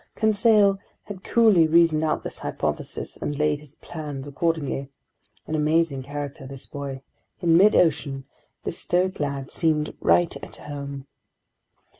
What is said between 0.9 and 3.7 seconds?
had coolly reasoned out this hypothesis and laid